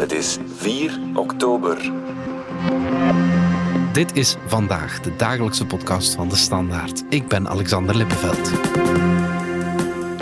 [0.00, 1.92] Het is 4 oktober.
[3.92, 7.02] Dit is vandaag de dagelijkse podcast van de Standaard.
[7.08, 8.50] Ik ben Alexander Lippenveld.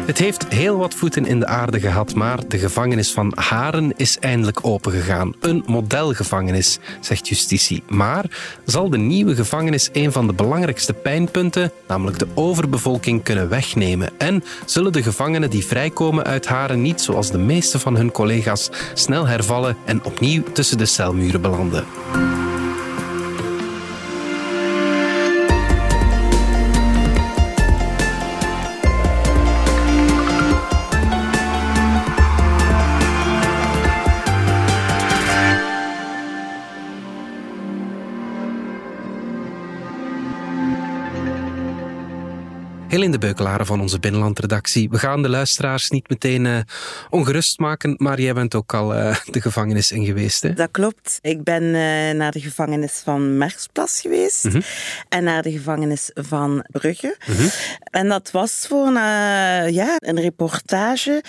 [0.09, 4.19] Het heeft heel wat voeten in de aarde gehad, maar de gevangenis van Haren is
[4.19, 5.35] eindelijk opengegaan.
[5.41, 7.83] Een modelgevangenis, zegt justitie.
[7.89, 8.25] Maar
[8.65, 14.11] zal de nieuwe gevangenis een van de belangrijkste pijnpunten, namelijk de overbevolking, kunnen wegnemen?
[14.19, 18.71] En zullen de gevangenen die vrijkomen uit Haren niet, zoals de meeste van hun collega's,
[18.95, 21.85] snel hervallen en opnieuw tussen de celmuren belanden?
[43.03, 44.91] In de Beukelaren van onze binnenlandredactie.
[44.91, 46.59] We gaan de luisteraars niet meteen uh,
[47.11, 50.43] ongerust maken, maar jij bent ook al uh, de gevangenis in geweest.
[50.43, 50.53] Hè?
[50.53, 51.19] Dat klopt.
[51.21, 51.73] Ik ben uh,
[52.19, 54.63] naar de gevangenis van Merksplas geweest mm -hmm.
[55.09, 57.17] en naar de gevangenis van Brugge.
[57.27, 57.51] Mm -hmm.
[57.91, 61.23] En dat was voor een, ja, een reportage.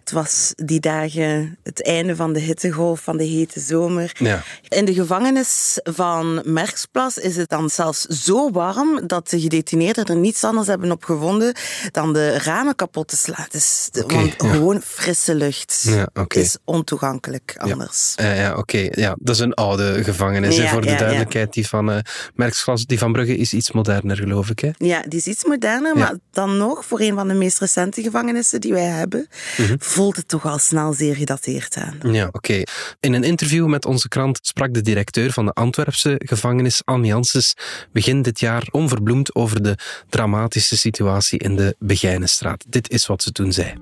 [0.00, 4.12] Het was die dagen het einde van de hittegolf van de hete zomer.
[4.18, 4.42] Ja.
[4.68, 10.16] In de gevangenis van Merksplas is het dan zelfs zo warm dat de gedetineerden er
[10.16, 11.54] niets anders hebben op gevonden
[11.90, 13.46] dan de ramen kapot te slaan.
[13.50, 16.42] Dus de, okay, want gewoon frisse lucht ja, okay.
[16.42, 18.12] is ontoegankelijk anders.
[18.16, 18.58] Ja, ja oké.
[18.58, 18.92] Okay.
[18.94, 20.60] Ja, dat is een oude gevangenis.
[20.70, 21.98] Voor de duidelijkheid, die van uh,
[22.34, 24.58] Merksplas, die van Brugge is iets moderner, geloof ik.
[24.58, 24.70] Hè?
[24.78, 28.60] Ja, die is iets moderner, maar dan nog, voor een van de meest recente gevangenissen
[28.60, 29.76] die wij hebben, mm -hmm.
[29.78, 32.12] voelt het toch al snel zeer gedateerd aan.
[32.12, 32.62] Ja, oké.
[33.00, 37.54] In een interview met onze krant sprak de directeur van de Antwerpse gevangenis, Anne Janssens,
[37.92, 39.76] begin dit jaar onverbloemd over de
[40.08, 42.64] dramatische situatie in de Begijnenstraat.
[42.68, 43.74] Dit is wat ze toen zei.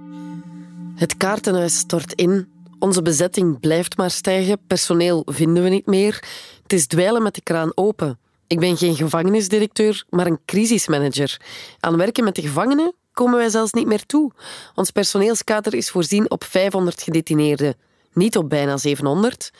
[0.94, 2.48] Het kaartenhuis stort in.
[2.78, 4.58] Onze bezetting blijft maar stijgen.
[4.66, 6.24] Personeel vinden we niet meer.
[6.62, 8.18] Het is dweilen met de kraan open.
[8.46, 11.40] Ik ben geen gevangenisdirecteur, maar een crisismanager.
[11.80, 14.32] Aan werken met de gevangenen komen wij zelfs niet meer toe.
[14.74, 17.74] Ons personeelskader is voorzien op 500 gedetineerden,
[18.12, 19.50] niet op bijna 700.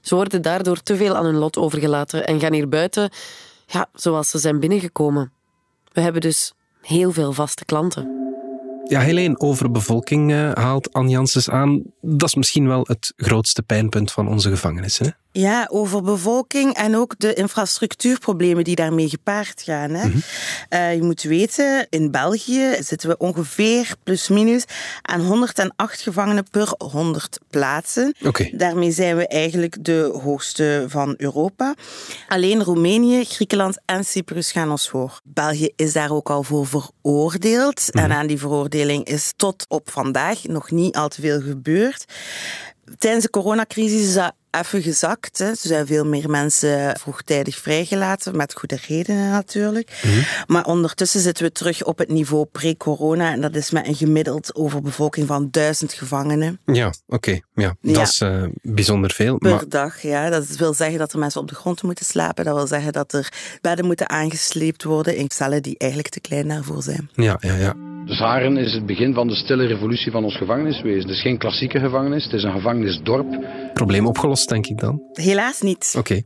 [0.00, 3.10] Ze worden daardoor te veel aan hun lot overgelaten en gaan hier buiten
[3.66, 5.32] ja, zoals ze zijn binnengekomen.
[5.92, 6.52] We hebben dus
[6.82, 8.20] heel veel vaste klanten.
[8.84, 11.82] Ja, Helene, overbevolking uh, haalt Anne Janssens aan.
[12.00, 14.98] Dat is misschien wel het grootste pijnpunt van onze gevangenis.
[14.98, 15.08] Hè?
[15.32, 19.90] Ja, overbevolking en ook de infrastructuurproblemen die daarmee gepaard gaan.
[19.90, 20.06] Hè.
[20.06, 20.22] Mm -hmm.
[20.70, 24.64] uh, je moet weten, in België zitten we ongeveer plus minus
[25.02, 28.14] aan 108 gevangenen per 100 plaatsen.
[28.24, 28.52] Okay.
[28.56, 31.74] Daarmee zijn we eigenlijk de hoogste van Europa.
[32.28, 35.20] Alleen Roemenië, Griekenland en Cyprus gaan ons voor.
[35.24, 37.88] België is daar ook al voor veroordeeld.
[37.92, 38.10] Mm -hmm.
[38.10, 42.04] En aan die veroordeling is tot op vandaag nog niet al te veel gebeurd.
[42.98, 45.38] Tijdens de coronacrisis is dat even gezakt.
[45.38, 45.48] Hè.
[45.48, 49.90] Er zijn veel meer mensen vroegtijdig vrijgelaten, met goede redenen natuurlijk.
[50.02, 50.12] Mhm.
[50.12, 50.24] Mm -hmm.
[50.46, 53.32] Maar ondertussen zitten we terug op het niveau pre-corona.
[53.32, 56.60] En dat is met een gemiddeld overbevolking van duizend gevangenen.
[56.64, 56.96] Ja, oké.
[57.06, 57.42] Okay.
[57.54, 59.38] Ja, dat is uh, bijzonder veel.
[59.38, 59.68] Per maar...
[59.68, 60.30] dag, ja.
[60.30, 62.44] Dat wil zeggen dat er mensen op de grond moeten slapen.
[62.44, 66.48] Dat wil zeggen dat er bedden moeten aangesleept worden in cellen die eigenlijk te klein
[66.48, 67.10] daarvoor zijn.
[67.14, 67.91] Ja, ja, ja.
[68.04, 71.00] Dus Haren is het begin van de stille revolutie van ons gevangeniswezen.
[71.00, 73.26] Het is geen klassieke gevangenis, het is een gevangenisdorp.
[73.72, 75.02] Probleem opgelost, denk ik dan?
[75.12, 75.94] Helaas niet.
[75.98, 76.12] Oké.
[76.12, 76.24] Okay.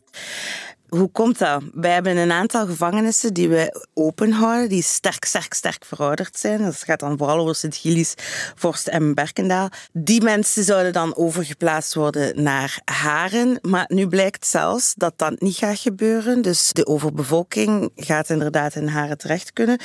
[0.88, 1.62] Hoe komt dat?
[1.74, 6.62] Wij hebben een aantal gevangenissen die we open houden, die sterk, sterk, sterk verouderd zijn.
[6.62, 8.14] Dat gaat dan vooral over Sint-Gillis,
[8.54, 9.68] Vorst en Berkendaal.
[9.92, 13.58] Die mensen zouden dan overgeplaatst worden naar Haren.
[13.62, 16.42] Maar nu blijkt zelfs dat dat niet gaat gebeuren.
[16.42, 19.80] Dus de overbevolking gaat inderdaad in Haren terecht kunnen.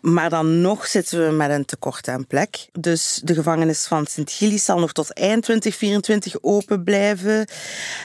[0.00, 2.68] Maar dan nog zitten we met een tekort aan plek.
[2.72, 7.46] Dus de gevangenis van Sint-Gillis zal nog tot eind 2024 open blijven.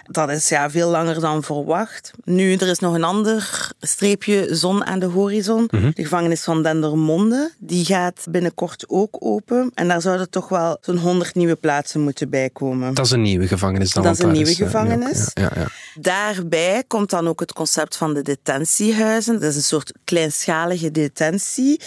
[0.04, 2.12] Dat is ja, veel langer dan verwacht.
[2.50, 5.64] Er is nog een ander streepje zon aan de horizon.
[5.64, 5.76] Mhm.
[5.76, 5.92] Mm -hmm.
[5.96, 7.52] De gevangenis van Dendermonde.
[7.58, 9.72] Die gaat binnenkort ook open.
[9.74, 12.94] En daar zouden toch wel zo'n 100 nieuwe plaatsen moeten bijkomen.
[12.94, 14.04] Dat is een nieuwe gevangenis dan?
[14.04, 15.32] Dat is een nieuwe is, gevangenis.
[15.34, 15.68] Ja, ja, ja.
[16.02, 19.34] Daarbij komt dan ook het concept van de detentiehuizen.
[19.34, 21.82] Dat is een soort kleinschalige detentie.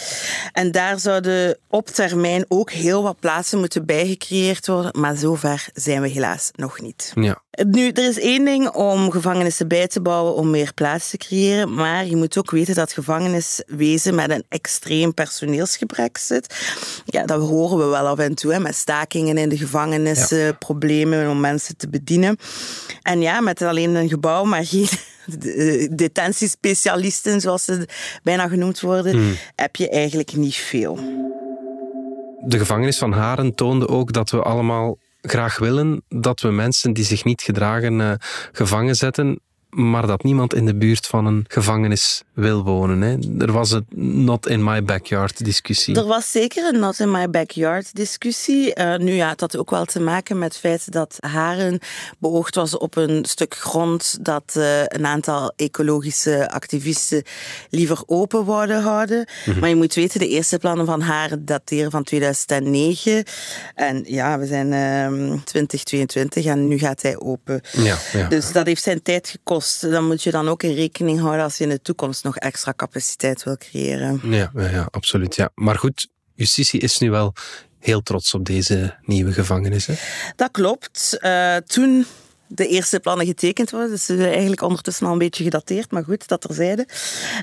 [0.53, 5.01] En daar zouden op termijn ook heel wat plaatsen moeten bijgecreëerd worden.
[5.01, 7.13] Maar zover zijn we helaas nog niet.
[7.15, 7.43] Ja.
[7.63, 11.75] Nu, er is één ding om gevangenissen bij te bouwen om meer plaats te creëren,
[11.75, 16.55] maar je moet ook weten dat gevangeniswezen met een extreem personeelsgebrek zit.
[17.05, 20.53] Ja, dat horen we wel af en toe, hè, met stakingen in de gevangenissen, ja.
[20.53, 22.37] problemen om mensen te bedienen.
[23.03, 24.89] En ja, met alleen een gebouw, maar geen
[25.97, 27.89] detentiespecialisten, zoals ze
[28.23, 29.37] bijna genoemd worden, hmm.
[29.55, 30.99] heb je eigenlijk niet veel.
[32.47, 37.05] De gevangenis van Haren toonde ook dat we allemaal graag willen dat we mensen die
[37.05, 38.13] zich niet gedragen uh,
[38.53, 39.41] gevangen zetten
[39.75, 43.01] maar dat niemand in de buurt van een gevangenis wil wonen.
[43.01, 43.17] Hè.
[43.45, 43.87] Er was een
[44.25, 45.97] not in my backyard discussie.
[45.97, 48.79] Er was zeker een not in my backyard discussie.
[48.79, 51.79] Uh, nu ja, het had ook wel te maken met het feit dat Haren
[52.19, 57.23] beoogd was op een stuk grond dat uh, een aantal ecologische activisten
[57.71, 59.19] liever open wouden houden.
[59.19, 59.61] Mm -hmm.
[59.61, 63.25] Maar je moet weten, de eerste plannen van Haren dateren van 2009.
[63.75, 67.61] En ja, we zijn uh, 2022 en nu gaat hij open.
[67.73, 68.29] Ja, ja.
[68.29, 71.59] Dus dat heeft zijn tijd gekost dan moet je dan ook in rekening houden als
[71.59, 74.21] je in de toekomst nog extra capaciteit wil creëren.
[74.23, 75.37] Ja, ja absoluut.
[75.37, 75.51] Ja.
[75.55, 77.33] Maar goed, justitie is nu wel
[77.79, 79.87] heel trots op deze nieuwe gevangenis.
[79.87, 79.95] Hè?
[80.37, 81.19] Dat klopt.
[81.21, 82.07] Uh, toen
[82.55, 86.05] de eerste plannen getekend worden, dus ze zijn eigenlijk ondertussen al een beetje gedateerd, maar
[86.05, 86.87] goed, dat terzijde,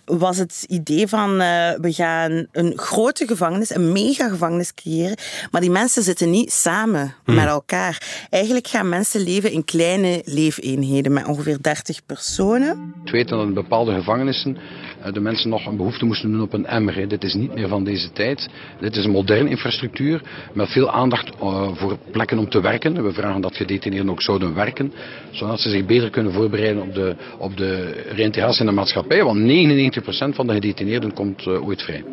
[0.05, 1.37] was het idee van uh,
[1.81, 5.17] we gaan een grote gevangenis, een mega gevangenis creëren,
[5.51, 7.35] maar die mensen zitten niet samen hmm.
[7.35, 8.25] met elkaar.
[8.29, 12.93] Eigenlijk gaan mensen leven in kleine leefeenheden met ongeveer 30 personen.
[13.05, 14.57] Ik weet dat in bepaalde gevangenissen
[15.13, 17.07] de mensen nog een behoefte moesten doen op een emmer.
[17.07, 18.49] Dit is niet meer van deze tijd.
[18.79, 20.21] Dit is een moderne infrastructuur
[20.53, 23.03] met veel aandacht uh, voor plekken om te werken.
[23.03, 24.93] We vragen dat gedetineerden ook zouden werken,
[25.31, 28.03] zodat ze zich beter kunnen voorbereiden op de, op de
[28.59, 29.23] in de maatschappij.
[29.23, 32.03] Want 99% van de gedetineerden komt uh, ooit vrij.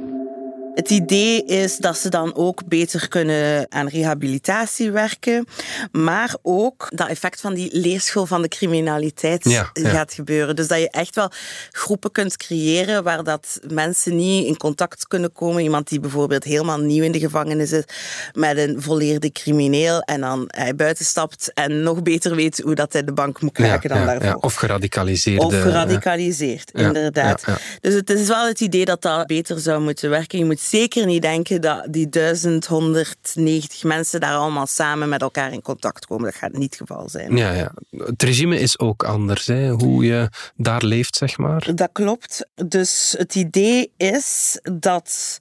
[0.79, 5.47] Het idee is dat ze dan ook beter kunnen aan rehabilitatie werken,
[5.93, 9.89] maar ook dat effect van die leerschool van de criminaliteit ja, ja.
[9.89, 10.57] gaat gebeuren.
[10.57, 11.31] Dus dat je echt wel
[11.71, 15.63] groepen kunt creëren waar dat mensen niet in contact kunnen komen.
[15.63, 17.85] Iemand die bijvoorbeeld helemaal nieuw in de gevangenis is
[18.33, 22.93] met een volleerde crimineel en dan hij buiten stapt en nog beter weet hoe dat
[22.93, 24.43] hij de bank moet kraken ja, dan daarvoor.
[24.43, 25.43] Of geradicaliseerd.
[25.43, 27.45] Of geradicaliseerd, inderdaad.
[27.81, 30.39] Dus het is wel het idee dat dat beter zou moeten werken.
[30.39, 35.62] Je moet zeker niet denken dat die 1190 mensen daar allemaal samen met elkaar in
[35.62, 36.25] contact komen.
[36.25, 37.37] Dat gaat niet het geval zijn.
[37.37, 37.73] Ja, ja.
[37.91, 39.70] Het regime is ook anders, hè?
[39.70, 41.70] hoe je daar leeft, zeg maar.
[41.75, 42.47] Dat klopt.
[42.67, 45.38] Dus het idee is dat.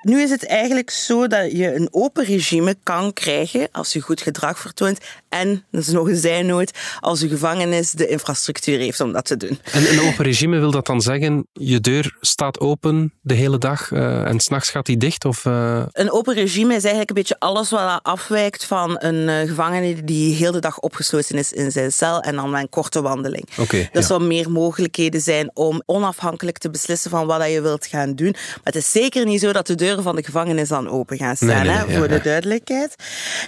[0.00, 4.20] Nu is het eigenlijk zo dat je een open regime kan krijgen als je goed
[4.20, 4.98] gedrag vertoont.
[5.28, 9.36] En, dat is nog een zijnoot, als de gevangenis de infrastructuur heeft om dat te
[9.36, 9.58] doen.
[9.72, 13.90] En een open regime wil dat dan zeggen, je deur staat open de hele dag
[13.90, 15.24] uh, en s'nachts gaat die dicht?
[15.24, 15.82] Of, uh...
[15.92, 20.34] Een open regime is eigenlijk een beetje alles wat afwijkt van een uh, gevangene die
[20.34, 23.48] heel de dag opgesloten is in zijn cel en dan een korte wandeling.
[23.58, 24.00] Okay, er ja.
[24.00, 28.30] zou meer mogelijkheden zijn om onafhankelijk te beslissen van wat je wilt gaan doen.
[28.30, 31.36] Maar het is zeker niet zo dat de deuren van de gevangenis dan open gaan
[31.36, 32.94] staan, nee, nee, hè, ja, voor de duidelijkheid.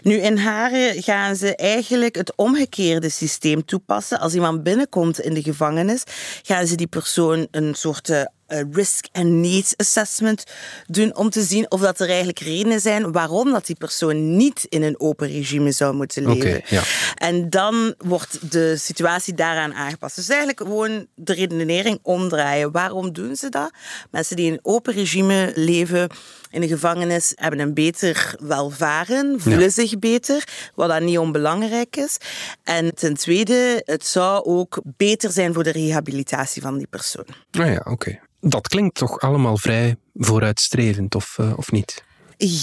[0.03, 4.21] Nu, in Haren gaan ze eigenlijk het omgekeerde systeem toepassen.
[4.21, 6.03] Als iemand binnenkomt in de gevangenis,
[6.43, 10.45] gaan ze die persoon een soort uh, risk and needs assessment
[10.87, 14.67] doen om te zien of dat er eigenlijk redenen zijn waarom dat die persoon niet
[14.69, 16.49] in een open regime zou moeten leven.
[16.49, 16.83] Okay, ja.
[17.15, 20.17] En dan wordt de situatie daaraan aangepast.
[20.17, 22.73] Dus eigenlijk gewoon de redenering omdraaien.
[22.73, 23.71] Waarom doen ze dat?
[24.11, 26.09] Mensen die in een open regime leven
[26.51, 29.69] in de gevangenis hebben een beter welvaren, voelen ja.
[29.69, 30.45] zich beter,
[30.75, 32.17] wat dan niet onbelangrijk is.
[32.65, 37.27] En ten tweede, het zou ook beter zijn voor de rehabilitatie van die persoon.
[37.51, 37.91] Ah ja, oké.
[37.91, 38.21] Okay.
[38.49, 42.05] Dat klinkt toch allemaal vrij vooruitstrevend, of, uh, of niet?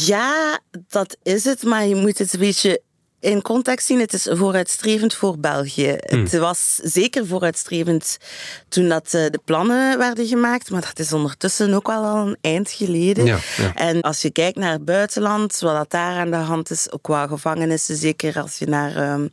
[0.06, 2.82] Ja, dat is het, maar je moet het een beetje
[3.20, 5.98] in context zien, het is vooruitstrevend voor België.
[6.08, 6.24] Hmm.
[6.24, 8.18] Het was zeker vooruitstrevend
[8.70, 12.72] toen dat de plannen werden gemaakt, maar dat is ondertussen ook wel al een eind
[12.72, 13.26] geleden.
[13.26, 13.76] Ja, ja.
[13.76, 17.02] En als je kijkt naar het buitenland, wat dat daar aan de hand is, ook
[17.02, 19.14] qua gevangenissen, zeker als je naar...
[19.14, 19.30] Um,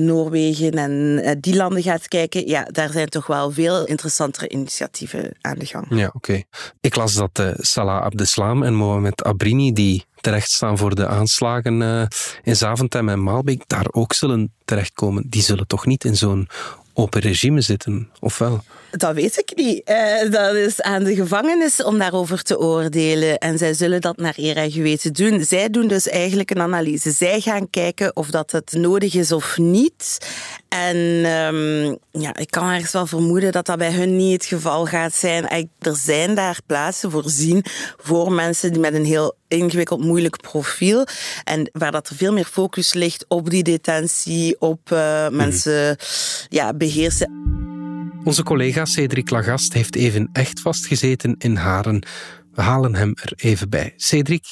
[0.00, 5.58] Noorwegen en die landen gaat kijken, ja, daar zijn toch wel veel interessantere initiatieven aan
[5.58, 5.86] de gang.
[5.90, 6.42] Ja, oké.
[6.80, 11.80] Ik las dat uh, Salah Abdeslam en Mohamed Abrini, die terecht staan voor de aanslagen
[11.80, 12.02] uh,
[12.42, 15.24] in Zaventem en Maalbeek, daar ook zullen terechtkomen.
[15.28, 16.48] Die zullen toch niet in zo'n
[17.00, 18.62] open regime zitten, of wel?
[18.90, 19.90] Dat weet ik niet.
[19.90, 23.38] Uh, dat is aan de gevangenis om daarover te oordelen.
[23.38, 25.44] En zij zullen dat naar eer en geweten doen.
[25.44, 27.10] Zij doen dus eigenlijk een analyse.
[27.10, 30.18] Zij gaan kijken of dat het nodig is of niet.
[30.70, 34.86] En um, ja, ik kan ergens wel vermoeden dat dat bij hun niet het geval
[34.86, 35.48] gaat zijn.
[35.78, 37.64] Er zijn daar plaatsen voorzien
[37.96, 41.06] voor mensen die met een heel ingewikkeld, moeilijk profiel.
[41.44, 45.96] En waar dat er veel meer focus ligt op die detentie, op uh, mensen mm.
[46.48, 47.32] ja, beheersen.
[48.24, 52.02] Onze collega Cedric Lagast heeft even echt vastgezeten in Haren.
[52.52, 53.92] We halen hem er even bij.
[53.96, 54.46] Cedric,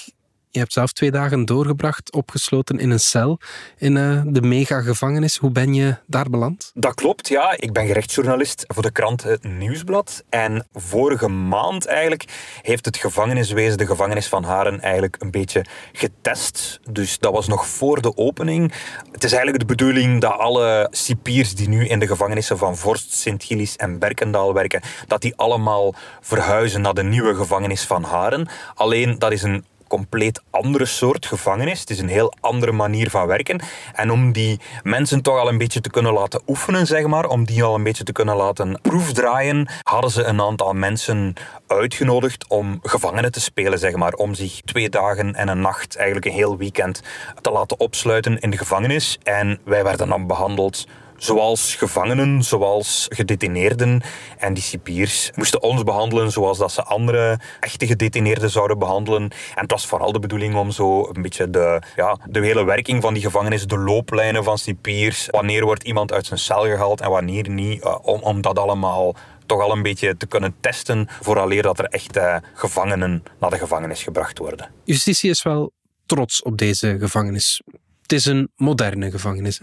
[0.50, 3.38] Je hebt zelf twee dagen doorgebracht, opgesloten in een cel
[3.76, 5.36] in uh, de mega-gevangenis.
[5.36, 6.70] Hoe ben je daar beland?
[6.74, 7.54] Dat klopt, ja.
[7.56, 10.24] Ik ben gerechtsjournalist voor de krant Het Nieuwsblad.
[10.28, 12.24] En vorige maand eigenlijk
[12.62, 16.80] heeft het gevangeniswezen, de gevangenis van Haren, eigenlijk een beetje getest.
[16.90, 18.72] Dus dat was nog voor de opening.
[19.12, 23.12] Het is eigenlijk de bedoeling dat alle cipiers die nu in de gevangenissen van Vorst,
[23.12, 28.48] Sint-Gillis en Berkendaal werken, dat die allemaal verhuizen naar de nieuwe gevangenis van Haren.
[28.74, 31.80] Alleen dat is een compleet andere soort gevangenis.
[31.80, 33.60] Het is een heel andere manier van werken.
[33.94, 37.44] En om die mensen toch al een beetje te kunnen laten oefenen, zeg maar, om
[37.44, 41.34] die al een beetje te kunnen laten proefdraaien, hadden ze een aantal mensen
[41.66, 44.12] uitgenodigd om gevangenen te spelen, zeg maar.
[44.12, 47.02] Om zich twee dagen en een nacht, eigenlijk een heel weekend,
[47.40, 49.18] te laten opsluiten in de gevangenis.
[49.22, 50.86] En wij werden dan behandeld
[51.18, 54.02] zoals gevangenen, zoals gedetineerden.
[54.38, 59.22] En die cipiers moesten ons behandelen zoals dat ze andere echte gedetineerden zouden behandelen.
[59.22, 63.02] En het was vooral de bedoeling om zo een beetje de, ja, de hele werking
[63.02, 67.10] van die gevangenis, de looplijnen van cipiers, wanneer wordt iemand uit zijn cel gehaald en
[67.10, 69.14] wanneer niet, eh, om, om dat allemaal
[69.46, 74.02] toch al een beetje te kunnen testen vooraleer dat er echte gevangenen naar de gevangenis
[74.02, 74.70] gebracht worden.
[74.84, 75.72] Justitie is wel
[76.06, 77.62] trots op deze gevangenis.
[78.02, 79.60] Het is een moderne gevangenis.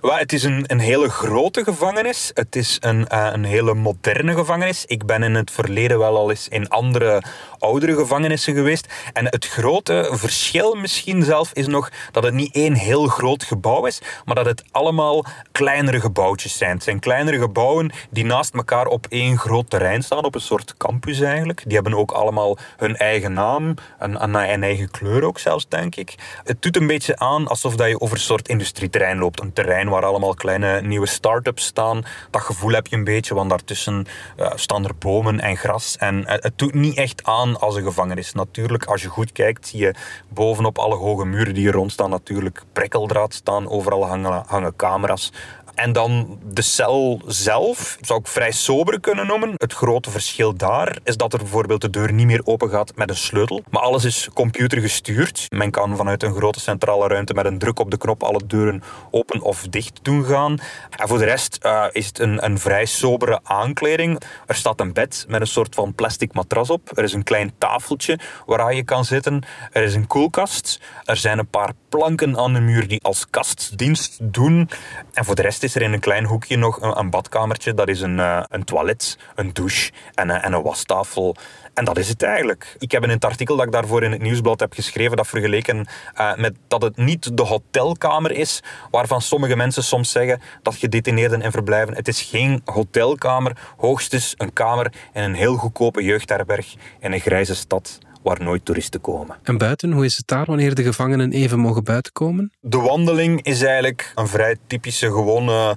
[0.00, 2.30] Het is een, een hele grote gevangenis.
[2.34, 4.84] Het is een, uh, een hele moderne gevangenis.
[4.84, 7.22] Ik ben in het verleden wel al eens in andere
[7.58, 8.92] oudere gevangenissen geweest.
[9.12, 13.86] En het grote verschil misschien zelf is nog dat het niet één heel groot gebouw
[13.86, 16.74] is, maar dat het allemaal kleinere gebouwtjes zijn.
[16.74, 20.76] Het zijn kleinere gebouwen die naast elkaar op één groot terrein staan, op een soort
[20.76, 21.62] campus eigenlijk.
[21.64, 25.96] Die hebben ook allemaal hun eigen naam, een, een, een eigen kleur ook zelfs, denk
[25.96, 26.14] ik.
[26.44, 29.40] Het doet een beetje aan alsof dat je over een soort industrieterrein loopt.
[29.40, 32.04] Een terrein waar allemaal kleine nieuwe start-ups staan.
[32.30, 34.06] Dat gevoel heb je een beetje, want daartussen
[34.40, 35.96] uh, staan er bomen en gras.
[35.96, 38.32] En uh, het doet niet echt aan als een gevangenis.
[38.32, 39.94] Natuurlijk, als je goed kijkt, zie je
[40.28, 43.68] bovenop alle hoge muren die er rond staan natuurlijk prikkeldraad staan.
[43.68, 45.32] Overal hangen, hangen camera's.
[45.74, 49.52] En dan de cel zelf zou ik vrij sober kunnen noemen.
[49.56, 53.10] Het grote verschil daar is dat er bijvoorbeeld de deur niet meer open gaat met
[53.10, 55.46] een sleutel, maar alles is computergestuurd.
[55.50, 58.82] Men kan vanuit een grote centrale ruimte met een druk op de knop alle deuren
[59.10, 60.58] open of dicht doen gaan.
[60.96, 64.20] En voor de rest uh, is het een, een vrij sobere aankleding.
[64.46, 66.98] Er staat een bed met een soort van plastic matras op.
[66.98, 69.42] Er is een klein tafeltje waaraan je kan zitten.
[69.72, 70.80] Er is een koelkast.
[71.04, 74.70] Er zijn een paar planken aan de muur die als kastdienst doen.
[75.12, 77.74] En voor de rest is er in een klein hoekje nog een, een badkamertje.
[77.74, 81.36] Dat is een, uh, een toilet, een douche en, uh, en een wastafel.
[81.74, 82.76] En dat is het eigenlijk.
[82.78, 85.86] Ik heb in het artikel dat ik daarvoor in het nieuwsblad heb geschreven, dat vergeleken
[86.20, 91.42] uh, met dat het niet de hotelkamer is, waarvan sommige mensen soms zeggen dat gedetineerden
[91.42, 91.94] en verblijven.
[91.94, 97.54] Het is geen hotelkamer, hoogstens een kamer in een heel goedkope jeugdherberg in een grijze
[97.54, 99.36] stad waar nooit toeristen komen.
[99.42, 102.52] En buiten, hoe is het daar wanneer de gevangenen even mogen buiten komen?
[102.60, 105.76] De wandeling is eigenlijk een vrij typische, gewone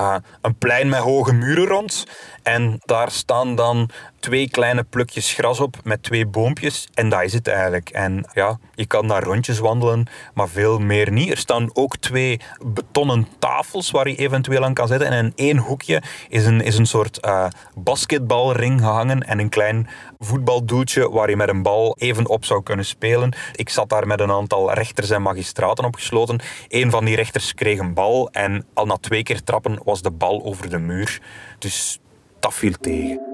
[0.00, 2.06] uh, een plein met hoge muren rond.
[2.42, 6.88] En daar staan dan twee kleine plukjes gras op met twee boompjes.
[6.94, 7.90] En dat is het eigenlijk.
[7.90, 11.30] En ja, je kan daar rondjes wandelen, maar veel meer niet.
[11.30, 15.08] Er staan ook twee betonnen tafels waar je eventueel aan kan zitten.
[15.08, 19.88] En in één hoekje is een, is een soort uh, basketbalring gehangen en een klein
[20.18, 23.32] voetbaldoeltje waar je met een bal even op zou kunnen spelen.
[23.54, 26.40] Ik zat daar met een aantal rechters en magistraten opgesloten.
[26.68, 30.10] Een van die rechters kreeg een bal en al na twee keer trappen was de
[30.10, 31.20] bal over de muur.
[31.58, 31.98] Dus
[32.40, 33.27] dat viel tegen.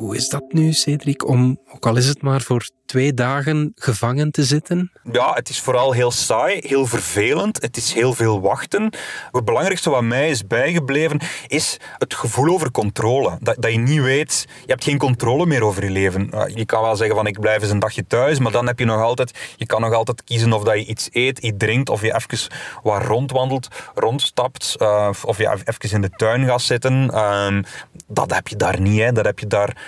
[0.00, 4.30] Hoe is dat nu, Cedric, om, ook al is het maar voor twee dagen gevangen
[4.30, 4.92] te zitten?
[5.12, 7.62] Ja, het is vooral heel saai, heel vervelend.
[7.62, 8.92] Het is heel veel wachten.
[9.32, 13.38] Het belangrijkste wat mij is bijgebleven, is het gevoel over controle.
[13.40, 16.30] Dat, dat je niet weet, je hebt geen controle meer over je leven.
[16.54, 18.84] Je kan wel zeggen van ik blijf eens een dagje thuis, maar dan heb je
[18.84, 22.00] nog altijd, je kan nog altijd kiezen of dat je iets eet, iets drinkt, of
[22.00, 22.48] je even
[22.82, 27.10] wat rondwandelt, rondstapt, uh, of je even in de tuin gaat zitten.
[27.14, 27.58] Uh,
[28.06, 29.12] dat heb je daar niet, hè.
[29.12, 29.87] dat heb je daar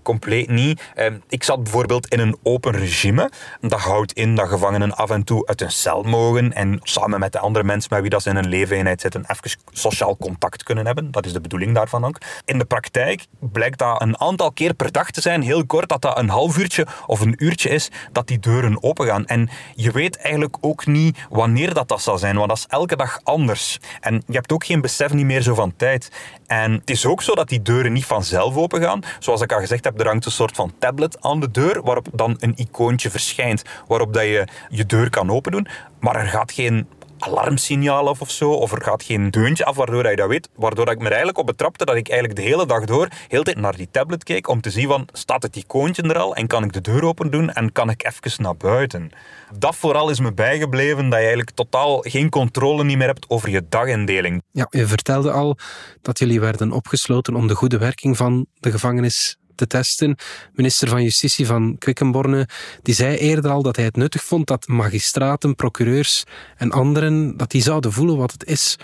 [0.01, 0.81] compleet niet.
[0.95, 3.31] Ehm, ik zat bijvoorbeeld in een open regime.
[3.61, 7.31] Dat houdt in dat gevangenen af en toe uit een cel mogen en samen met
[7.31, 10.85] de andere mensen met wie dat ze in een leefeenheid zitten even sociaal contact kunnen
[10.85, 11.11] hebben.
[11.11, 12.17] Dat is de bedoeling daarvan ook.
[12.45, 16.01] In de praktijk blijkt dat een aantal keer per dag te zijn, heel kort, dat
[16.01, 19.25] dat een half uurtje of een uurtje is dat die deuren opengaan.
[19.25, 22.95] En je weet eigenlijk ook niet wanneer dat, dat zal zijn, want dat is elke
[22.95, 23.79] dag anders.
[23.99, 26.11] En je hebt ook geen besef niet meer zo van tijd.
[26.47, 29.03] En het is ook zo dat die deuren niet vanzelf opengaan.
[29.19, 32.07] Zoals ik al gezegd heb, er hangt een soort van tablet aan de deur, waarop
[32.13, 35.67] dan een icoontje verschijnt, waarop dat je je deur kan opendoen.
[35.99, 36.87] Maar er gaat geen
[37.21, 40.89] alarmsignaal af of zo, of er gaat geen deuntje af waardoor je dat weet, waardoor
[40.89, 43.75] ik me eigenlijk op betrapte dat ik eigenlijk de hele dag door heel tijd naar
[43.75, 46.73] die tablet keek om te zien van, staat het icoontje er al en kan ik
[46.73, 49.11] de deur open doen en kan ik even naar buiten.
[49.57, 53.49] Dat vooral is me bijgebleven, dat je eigenlijk totaal geen controle niet meer hebt over
[53.49, 54.43] je dagindeling.
[54.51, 55.57] Ja, je vertelde al
[56.01, 60.15] dat jullie werden opgesloten om de goede werking van de gevangenis te testen.
[60.53, 62.47] Minister van Justitie van Quickenborne
[62.81, 66.23] die zei eerder al dat hij het nuttig vond dat magistraten, procureurs
[66.57, 68.77] en anderen dat die zouden voelen wat het is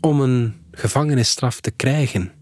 [0.00, 2.41] om een gevangenisstraf te krijgen.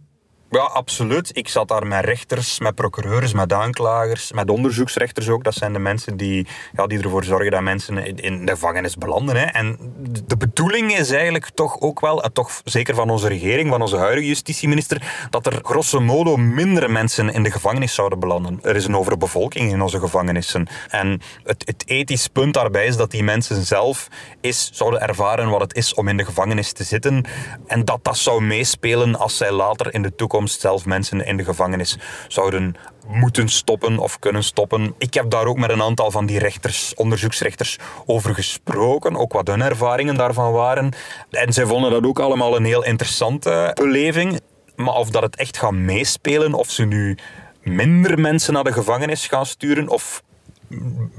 [0.50, 1.30] Ja, absoluut.
[1.36, 5.44] Ik zat daar met rechters, met procureurs, met aanklagers, met onderzoeksrechters ook.
[5.44, 9.36] Dat zijn de mensen die, ja, die ervoor zorgen dat mensen in de gevangenis belanden.
[9.36, 9.44] Hè.
[9.44, 9.78] En
[10.26, 14.26] de bedoeling is eigenlijk toch ook wel, toch zeker van onze regering, van onze huidige
[14.26, 18.58] justitieminister, dat er grosso modo minder mensen in de gevangenis zouden belanden.
[18.62, 20.68] Er is een overbevolking in onze gevangenissen.
[20.88, 24.08] En het, het ethisch punt daarbij is dat die mensen zelf
[24.40, 27.24] is, zouden ervaren wat het is om in de gevangenis te zitten.
[27.66, 31.44] En dat dat zou meespelen als zij later in de toekomst zelf mensen in de
[31.44, 34.94] gevangenis zouden moeten stoppen of kunnen stoppen.
[34.98, 39.46] Ik heb daar ook met een aantal van die rechters, onderzoeksrechters, over gesproken, ook wat
[39.46, 40.92] hun ervaringen daarvan waren.
[41.30, 44.40] En zij vonden dat ook allemaal een heel interessante beleving.
[44.76, 47.18] Maar of dat het echt gaat meespelen, of ze nu
[47.62, 50.22] minder mensen naar de gevangenis gaan sturen, of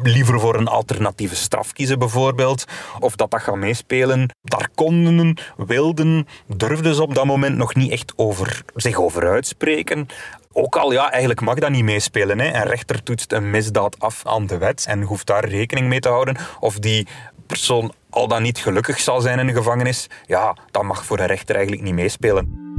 [0.04, 2.66] liever voor een alternatieve straf kiezen bijvoorbeeld,
[3.00, 4.30] of dat dat gaat meespelen.
[4.42, 10.08] Daar konden, wilden, durfden ze op dat moment nog niet echt over, zich over uitspreken.
[10.52, 12.40] Ook al, ja, eigenlijk mag dat niet meespelen.
[12.40, 12.54] Hè.
[12.54, 16.10] Een rechter toetst een misdaad af aan de wet en hoeft daar rekening mee te
[16.10, 16.38] houden.
[16.60, 17.08] Of die
[17.48, 21.26] persoon al dan niet gelukkig zal zijn in de gevangenis, ja, dat mag voor een
[21.26, 22.71] rechter eigenlijk niet meespelen.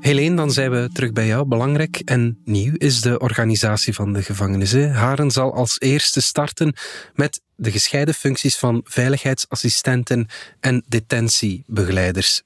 [0.00, 1.46] Helene, dan zijn we terug bij jou.
[1.46, 4.92] Belangrijk en nieuw is de organisatie van de gevangenissen.
[4.92, 6.74] Haren zal als eerste starten
[7.14, 10.26] met de gescheiden functies van veiligheidsassistenten
[10.60, 12.42] en detentiebegeleiders.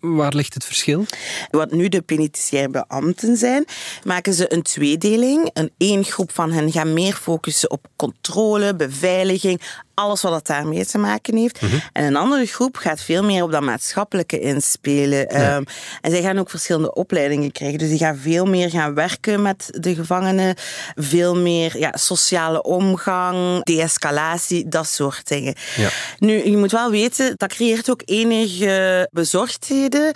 [0.00, 1.04] Waar ligt het verschil?
[1.50, 3.64] Wat nu de penitentiaire beambten zijn,
[4.04, 5.50] maken ze een tweedeling.
[5.52, 9.60] Een één groep van hen gaat meer focussen op controle, beveiliging,
[9.96, 11.60] alles wat dat daarmee te maken heeft.
[11.60, 11.76] Mhm.
[11.92, 15.28] En een andere groep gaat veel meer op dat maatschappelijke inspelen.
[15.28, 15.62] Ehm,
[16.00, 17.78] en zij gaan ook verschillende opleidingen krijgen.
[17.78, 20.54] Dus die gaan veel meer gaan werken met de gevangenen.
[20.94, 25.54] Veel meer ja, sociale omgang, de-escalatie, dat soort dingen.
[25.76, 25.88] Ja.
[26.18, 30.12] Nu, je moet wel weten, dat creëert ook enige bezorgdheden.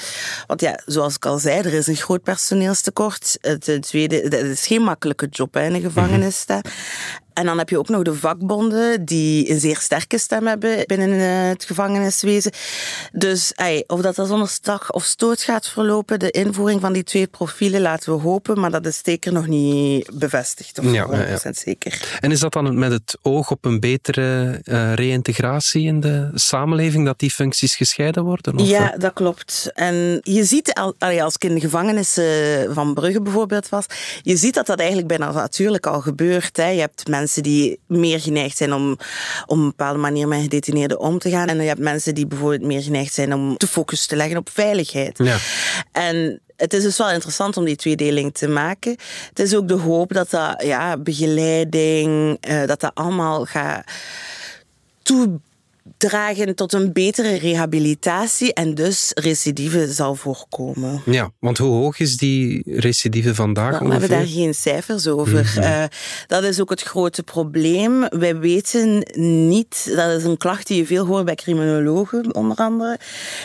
[0.47, 3.39] Want ja, zoals ik al zei, er is een groot personeelstekort.
[3.41, 6.45] Het tweede, het is geen makkelijke job hè, in de gevangenis.
[6.47, 6.61] Mm
[7.41, 11.11] en dan heb je ook nog de vakbonden die een zeer sterke stem hebben binnen
[11.11, 12.53] eh, het gevangeniswezen.
[13.13, 13.53] Dus
[13.87, 17.81] of dat, dat zonder stag of stoot gaat verlopen, de invoering van die twee profielen
[17.81, 20.79] laten we hopen, maar dat is zeker nog niet bevestigd.
[20.79, 21.53] Of ja, 100% ja.
[21.53, 22.19] zeker.
[22.21, 27.05] En is dat dan met het oog op een betere uh, reïntegratie in de samenleving,
[27.05, 28.59] dat die functies gescheiden worden?
[28.59, 28.69] Of?
[28.69, 29.71] Ja, dat klopt.
[29.75, 33.85] En je ziet, als ik in de gevangenissen van Brugge bijvoorbeeld was,
[34.23, 36.57] je ziet dat dat eigenlijk bijna natuurlijk al gebeurt.
[36.57, 36.69] Hè.
[36.69, 38.91] Je hebt mensen die meer geneigd zijn om
[39.47, 41.49] op een bepaalde manier met gedetineerden om te gaan.
[41.49, 44.51] En je hebt mensen die bijvoorbeeld meer geneigd zijn om te focus te leggen op
[44.51, 45.19] veiligheid.
[45.19, 45.37] Ja.
[45.93, 48.97] En het is dus wel interessant om die tweedeling te maken.
[49.29, 53.85] Het is ook de hoop dat dat ja, begeleiding, uh, dat dat allemaal gaat
[55.03, 55.41] toe
[55.97, 61.03] dragen tot een betere rehabilitatie en dus recidive zal voorkomen.
[61.05, 65.53] Ja, want hoe hoog is die recidive vandaag We hebben daar geen cijfers over.
[65.55, 65.59] Mhm.
[65.59, 65.85] Eh,
[66.27, 68.09] dat is ook het grote probleem.
[68.09, 69.07] Wij weten
[69.49, 72.99] niet, dat is een klacht die je veel hoort bij criminologen onder andere.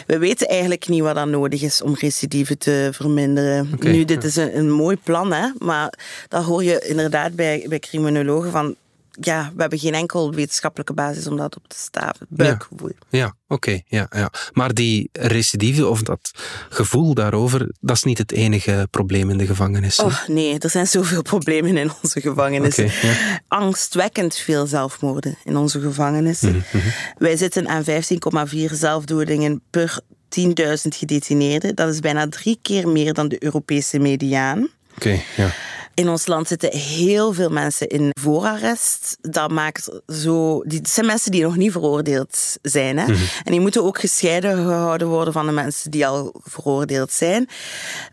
[0.08, 3.70] We weten eigenlijk niet wat er nodig is om recidive te verminderen.
[3.80, 5.94] nu, dit is een, een, mooi plan, hè, maar
[6.28, 8.76] dat hoor je inderdaad bij, bij criminologen van
[9.20, 12.28] ja, we hebben geen enkel wetenschappelijke basis om dat op te staven.
[12.30, 12.90] Buikgevoel.
[13.10, 13.82] Ja, ja oké.
[13.88, 14.32] ja, ja.
[14.54, 16.32] Maar die recidive of dat
[16.70, 20.00] gevoel daarover, dat is niet het enige probleem in de gevangenis.
[20.00, 22.86] Oh nee, er zijn zoveel problemen in onze gevangenissen.
[22.86, 26.50] Okay, Angstwekkend veel zelfmoorden in onze gevangenissen.
[26.50, 26.88] Mhm, mhm.
[27.18, 30.00] Wij zitten aan 15,4 zelfdodingen per
[30.40, 30.44] 10.000
[30.98, 31.76] gedetineerden.
[31.76, 34.70] Dat is bijna drie keer meer dan de Europese mediaan.
[34.96, 35.54] Oké, ja.
[35.96, 39.18] In ons land zitten heel veel mensen in voorarrest.
[39.22, 40.62] Dat maakt zo.
[40.62, 42.98] Die zijn mensen die nog niet veroordeeld zijn.
[42.98, 43.04] Hè?
[43.04, 43.24] Mhm.
[43.44, 47.50] En die moeten ook gescheiden gehouden worden van de mensen die al veroordeeld zijn.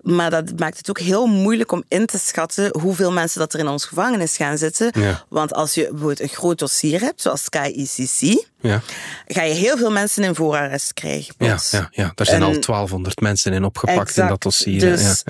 [0.02, 3.60] Maar dat maakt het ook heel moeilijk om in te schatten hoeveel mensen dat er
[3.60, 4.92] in ons gevangenis gaan zitten.
[5.28, 8.80] Want als je bijvoorbeeld een groot dossier hebt, zoals KICC, ja.
[9.26, 11.34] ga je heel veel mensen in voorarrest krijgen.
[11.38, 14.80] Ja, ja, ja, daar zijn al 1200 mensen in opgepakt in dat dossier.
[14.80, 15.22] Dus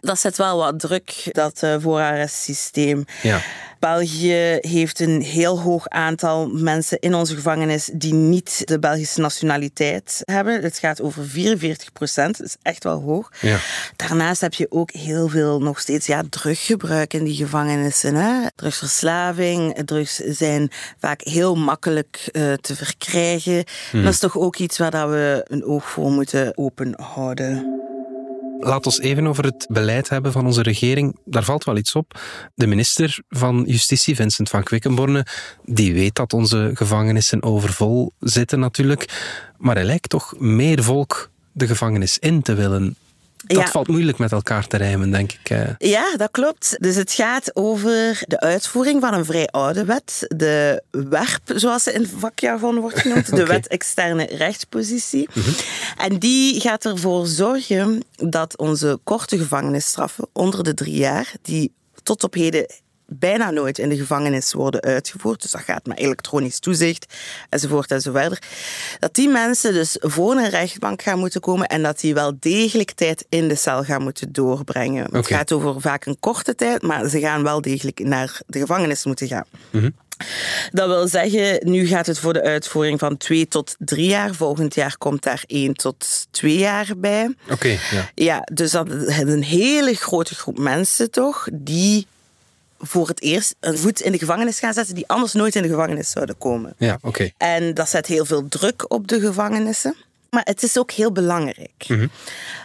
[0.00, 3.04] dat zet wel wat druk dat voorarrestsysteem.
[3.22, 3.40] Ja.
[3.78, 10.20] België heeft een heel hoog aantal mensen in onze gevangenis die niet de Belgische nationaliteit
[10.24, 10.62] hebben.
[10.62, 13.32] Het gaat over 44 procent, dat is echt wel hoog.
[13.40, 13.58] Ja.
[13.96, 18.14] Daarnaast heb je ook heel veel nog steeds ja, druggebruik in die gevangenissen.
[18.14, 18.46] Hè?
[18.54, 23.64] Drugsverslaving, drugs zijn vaak heel makkelijk uh, te verkrijgen.
[23.92, 27.75] Dat is toch ook iets waar dat we een oog voor moeten openhouden.
[28.58, 31.16] Laat ons even over het beleid hebben van onze regering.
[31.24, 32.20] Daar valt wel iets op.
[32.54, 35.26] De minister van Justitie, Vincent van Quickenborne,
[35.64, 39.34] die weet dat onze gevangenissen overvol zitten natuurlijk.
[39.58, 42.96] Maar hij lijkt toch meer volk de gevangenis in te willen
[43.46, 43.66] dat Ja.
[43.70, 45.50] valt moeilijk met elkaar te rijmen, denk ik.
[45.50, 45.68] eh.
[45.78, 46.76] Ja, dat klopt.
[46.80, 50.24] Dus het gaat over de uitvoering van een vrij oude wet.
[50.36, 53.34] De WERP, zoals ze in vakjargon wordt genoemd.
[53.36, 55.28] De wet externe rechtspositie.
[55.96, 62.24] En die gaat ervoor zorgen dat onze korte gevangenisstraffen onder de drie jaar, die tot
[62.24, 62.66] op heden
[63.06, 65.42] bijna nooit in de gevangenis worden uitgevoerd.
[65.42, 67.14] Dus dat gaat met elektronisch toezicht
[67.48, 68.42] enzovoort enzoverder.
[68.98, 72.90] Dat die mensen dus voor een rechtbank gaan moeten komen en dat die wel degelijk
[72.90, 75.08] tijd in de cel gaan moeten doorbrengen.
[75.12, 79.04] Het gaat over vaak een korte tijd, maar ze gaan wel degelijk naar de gevangenis
[79.04, 79.46] moeten gaan.
[80.70, 84.34] Dat wil zeggen, nu gaat het voor de uitvoering van twee tot drie jaar.
[84.34, 87.34] Volgend jaar komt daar één tot twee jaar bij.
[87.50, 88.10] Oké, ja.
[88.14, 92.06] Ja, dus dat is een hele grote groep mensen toch, die
[92.78, 95.68] voor het eerst een voet in de gevangenis gaan zetten, die anders nooit in de
[95.68, 96.74] gevangenis zouden komen.
[96.78, 97.30] Ja, oké.
[97.36, 99.96] En dat zet heel veel druk op de gevangenissen.
[100.30, 102.08] Maar het is ook heel belangrijk.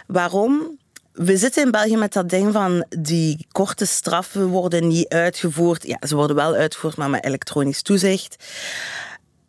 [0.06, 0.80] Waarom?
[1.12, 5.86] We zitten in België met dat ding van die korte straffen worden niet uitgevoerd.
[5.86, 8.44] Ja, ze worden wel uitgevoerd, maar met elektronisch toezicht.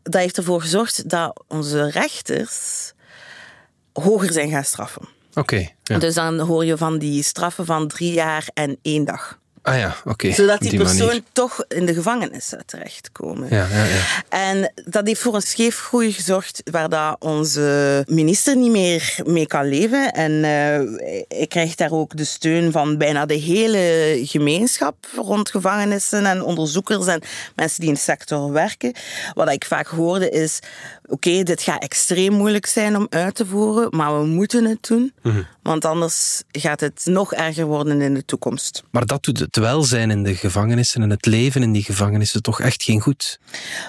[0.04, 2.92] Dat heeft ervoor gezorgd dat onze rechters
[3.94, 5.08] hoger zijn gaan straffen.
[5.34, 5.98] Oké, ja.
[5.98, 9.40] Dus dan hoor je van die straffen van drie jaar en één dag.
[9.64, 10.32] Ah ja, oké.
[10.32, 11.24] Zodat die, persoon manier.
[11.32, 13.48] toch in de gevangenis zou terechtkomen.
[13.50, 14.02] Ja, ja, ja.
[14.30, 19.70] En dat heeft voor een scheefgroei gezorgd waar dat onze minister niet meer mee kan
[19.70, 20.12] leven.
[20.12, 20.52] En eh
[21.28, 27.08] hij krijgt daar ook de steun van bijna de hele gemeenschap rond gevangenissen en onderzoekers
[27.08, 27.22] en
[27.56, 28.94] mensen die in de sector werken.
[29.34, 30.60] Wat ik vaak hoorde is,
[31.08, 35.14] oké, dit gaat extreem moeilijk zijn om uit te voeren, maar we moeten het doen.
[35.62, 38.84] Want anders gaat het nog erger worden in de toekomst.
[38.92, 42.62] Maar dat doet het welzijn in de gevangenissen en het leven in die gevangenissen toch
[42.62, 43.40] echt geen goed.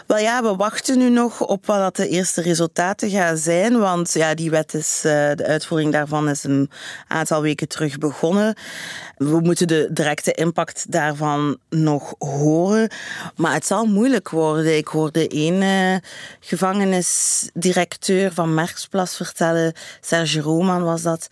[0.07, 3.79] Wel ja, we wachten nu nog op wat dat de eerste resultaten gaan zijn.
[3.79, 6.71] Want ja, die wet is, eh, de uitvoering daarvan is een
[7.09, 8.55] aantal weken terug begonnen.
[9.17, 12.91] We moeten de directe impact daarvan nog horen.
[13.37, 14.77] Maar het zal moeilijk worden.
[14.77, 15.63] Ik hoorde één
[17.05, 21.29] gevangenisdirecteur van Merksplas vertellen, Serge Roman was dat.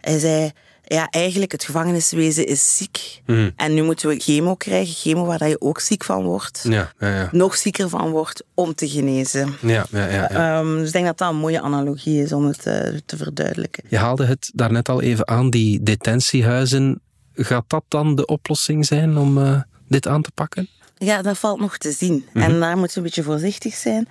[0.00, 0.50] Hij zei,
[0.84, 3.22] ja, eigenlijk het gevangeniswezen is ziek.
[3.56, 7.08] En nu moeten we chemo krijgen, chemo waar je ook ziek van wordt Ja, ja,
[7.08, 7.28] ja.
[7.32, 9.54] nog zieker van wordt om te genezen.
[9.60, 10.58] ja, ja, ja, ja.
[10.58, 13.84] Ehm, dus ik denk dat dat een mooie analogie is om het eh, te verduidelijken.
[13.88, 17.00] Je haalde het daarnet al even aan, die detentiehuizen.
[17.34, 20.68] Gaat dat dan de oplossing zijn om eh, dit aan te pakken?
[20.98, 22.24] Ja, dat valt nog te zien.
[22.32, 24.08] En daar moeten we een beetje voorzichtig zijn.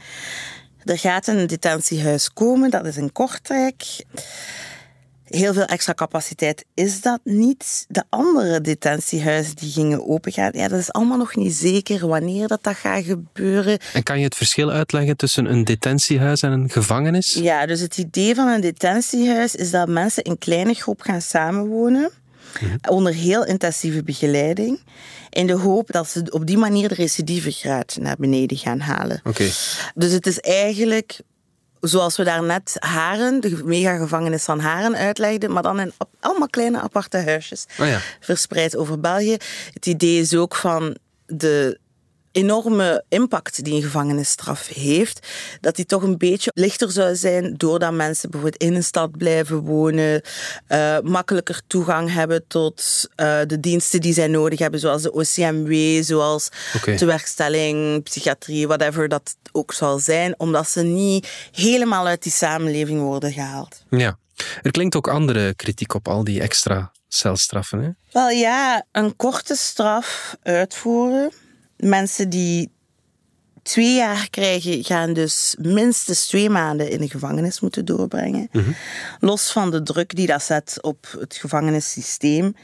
[0.85, 3.83] Er gaat een detentiehuis komen, dat is in Kortrijk.
[5.25, 7.85] Heel veel extra capaciteit is dat niet.
[7.87, 12.63] De andere detentiehuizen die gingen opengaan, ja, dat is allemaal nog niet zeker wanneer dat,
[12.63, 13.79] dat gaat gebeuren.
[13.93, 17.33] En kan je het verschil uitleggen tussen een detentiehuis en een gevangenis?
[17.33, 22.11] Ja, dus het idee van een detentiehuis is dat mensen in kleine groep gaan samenwonen.
[22.89, 24.79] Onder heel intensieve begeleiding.
[25.29, 29.21] In de hoop dat ze op die manier de recidivegraad naar beneden gaan halen.
[29.23, 29.49] Oké.
[29.95, 31.19] Dus het is eigenlijk
[31.79, 37.17] zoals we daarnet Haren, de megagevangenis van Haren, uitlegden, maar dan in allemaal kleine aparte
[37.17, 37.99] huisjes Oh ja.
[38.19, 39.37] verspreid over België.
[39.73, 41.79] Het idee is ook van de
[42.35, 45.27] enorme impact die een gevangenisstraf heeft,
[45.61, 49.59] dat die toch een beetje lichter zou zijn doordat mensen bijvoorbeeld in een stad blijven
[49.59, 50.21] wonen,
[50.67, 56.03] eh, makkelijker toegang hebben tot eh, de diensten die zij nodig hebben, zoals de OCMW,
[56.03, 56.97] zoals Oké.
[56.97, 63.31] tewerkstelling, psychiatrie, whatever dat ook zal zijn, omdat ze niet helemaal uit die samenleving worden
[63.31, 63.83] gehaald.
[63.89, 64.17] Ja.
[64.61, 67.79] Er klinkt ook andere kritiek op al die extra celstraffen.
[67.83, 67.89] Hè?
[68.11, 71.31] Wel ja, een korte straf uitvoeren.
[71.77, 72.71] Mensen die
[73.63, 78.49] twee jaar krijgen, gaan dus minstens twee maanden in de gevangenis moeten doorbrengen.
[79.19, 82.55] Los van de druk die dat zet op het gevangenissysteem.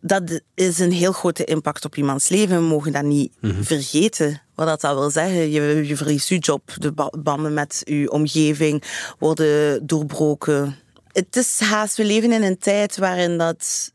[0.00, 2.56] Dat is een heel grote impact op iemands leven.
[2.56, 4.42] We mogen dat niet vergeten.
[4.54, 8.10] Wat dat, dat wil zeggen, je, je verliest je job, de ba- banden met je
[8.10, 8.82] omgeving
[9.18, 10.76] worden doorbroken.
[11.12, 13.92] Het is haast, we leven in een tijd waarin dat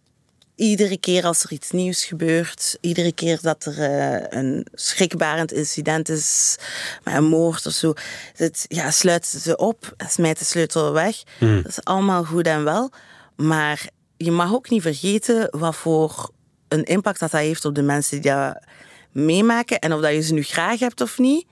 [0.59, 6.09] iedere keer als er iets nieuws gebeurt, iedere keer dat er uh, een schrikbarend incident
[6.09, 6.57] is,
[7.03, 7.93] een moord of zo,
[8.35, 11.23] het, ja, sluiten ze op en smijten de sleutel weg.
[11.39, 12.91] Dat is allemaal goed en wel.
[13.35, 16.31] Maar je mag ook niet vergeten wat voor
[16.67, 18.63] een impact dat dat heeft op de mensen die dat
[19.11, 19.79] meemaken.
[19.79, 21.45] En of dat je ze nu graag hebt of niet.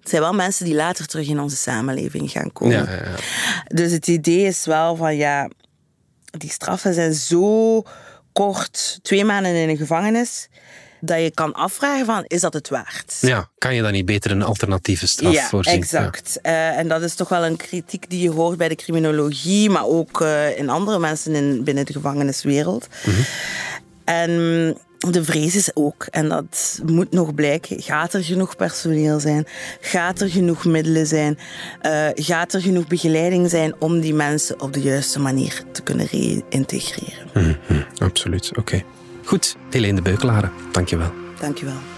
[0.00, 2.76] Het zijn wel mensen die later terug in onze samenleving gaan komen.
[2.76, 3.16] Ja, ja, ja.
[3.64, 5.50] Dus het idee is wel van ja,
[6.24, 7.82] die straffen zijn zo
[8.38, 10.48] kort, twee maanden in een gevangenis,
[11.00, 13.16] dat je kan afvragen van, is dat het waard?
[13.20, 15.74] Ja, kan je dan niet beter een alternatieve straf ja, voorzien?
[15.74, 16.38] Exact.
[16.42, 19.86] Uh, en dat is toch wel een kritiek die je hoort bij de criminologie, maar
[19.86, 22.88] ook uh, in andere mensen in, binnen de gevangeniswereld.
[23.04, 23.24] Mm -hmm.
[24.04, 29.46] En de vrees is ook, en dat moet nog blijken, gaat er genoeg personeel zijn?
[29.80, 31.38] Gaat er genoeg middelen zijn?
[31.82, 36.06] Uh, gaat er genoeg begeleiding zijn om die mensen op de juiste manier te kunnen
[36.06, 37.28] reïntegreren?
[37.34, 38.58] Mm -hmm, absoluut, oké.
[38.60, 38.84] Okay.
[39.24, 41.12] Goed, Helene de Beukelaren, dankjewel.
[41.40, 41.97] Dankjewel.